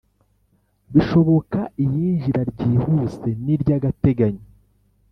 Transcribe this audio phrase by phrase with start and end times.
[0.93, 4.45] Bishoboka iyinjira ryihuse n iry agateganyo